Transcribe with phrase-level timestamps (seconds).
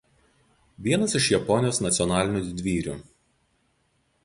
[0.87, 2.99] Vienas iš Japonijos nacionalinių didvyrių.